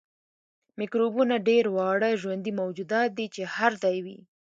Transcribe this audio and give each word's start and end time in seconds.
میکروبونه 0.79 1.35
ډیر 1.47 1.65
واړه 1.75 2.09
ژوندي 2.21 2.51
موجودات 2.61 3.09
دي 3.17 3.27
چې 3.35 3.41
هر 3.55 3.71
ځای 3.83 3.97
وي 4.05 4.19